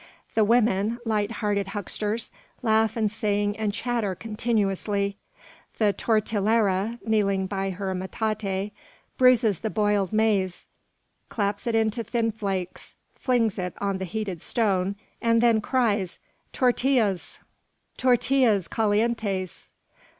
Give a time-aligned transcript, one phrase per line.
[0.33, 2.31] The women, light hearted hucksters,
[2.63, 5.17] laugh and sing and chatter continuously.
[5.77, 8.71] The tortillera, kneeling by her metate,
[9.19, 10.65] bruises the boiled maize,
[11.29, 16.17] claps it into thin flakes, flings it on the heated stone, and then cries,
[16.51, 17.37] "Tortillas!
[17.95, 19.69] tortillas calientes!"